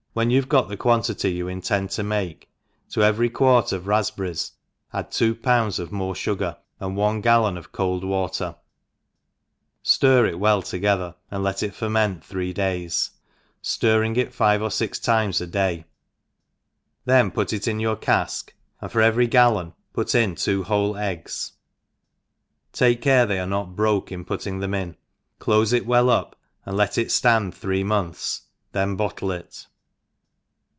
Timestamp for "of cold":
7.57-8.03